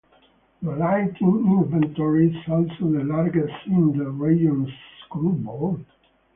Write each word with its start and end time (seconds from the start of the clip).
The 0.63 0.71
lighting 0.75 1.45
inventory 1.45 2.31
is 2.35 2.49
also 2.49 2.89
the 2.91 3.03
largest 3.03 3.53
in 3.67 3.95
the 3.99 4.09
region's 4.09 4.71
school 5.05 5.33
board. 5.33 5.85